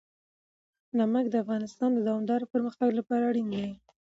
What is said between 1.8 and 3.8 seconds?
د دوامداره پرمختګ لپاره اړین دي.